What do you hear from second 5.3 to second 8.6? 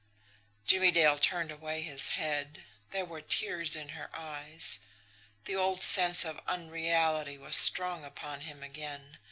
The old sense of unreality was strong upon